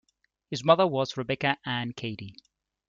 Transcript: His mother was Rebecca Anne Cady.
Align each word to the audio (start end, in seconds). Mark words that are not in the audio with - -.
His 0.49 0.63
mother 0.63 0.87
was 0.87 1.15
Rebecca 1.15 1.57
Anne 1.63 1.93
Cady. 1.93 2.33